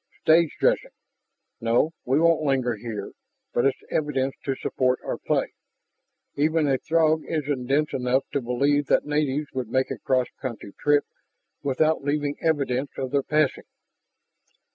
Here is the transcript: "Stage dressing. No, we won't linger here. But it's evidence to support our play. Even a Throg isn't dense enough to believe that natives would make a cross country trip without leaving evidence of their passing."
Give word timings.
"Stage 0.21 0.55
dressing. 0.59 0.89
No, 1.59 1.91
we 2.05 2.19
won't 2.19 2.41
linger 2.41 2.75
here. 2.75 3.11
But 3.53 3.65
it's 3.65 3.83
evidence 3.91 4.33
to 4.45 4.55
support 4.55 4.97
our 5.05 5.19
play. 5.19 5.53
Even 6.33 6.67
a 6.67 6.79
Throg 6.79 7.23
isn't 7.25 7.67
dense 7.67 7.93
enough 7.93 8.23
to 8.31 8.41
believe 8.41 8.87
that 8.87 9.05
natives 9.05 9.49
would 9.53 9.69
make 9.69 9.91
a 9.91 9.99
cross 9.99 10.29
country 10.41 10.73
trip 10.79 11.05
without 11.61 12.03
leaving 12.03 12.35
evidence 12.41 12.89
of 12.97 13.11
their 13.11 13.21
passing." 13.21 13.65